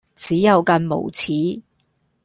[0.15, 1.61] 只有更無恥